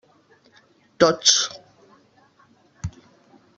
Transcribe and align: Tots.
Tots. 1.03 1.35